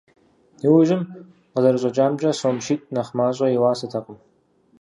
[0.65, 1.01] Иужьым
[1.53, 4.17] къызэрыщӀэкӀамкӀэ, сом щитӀ нэхъ мащӀэ и уасэтэкъым.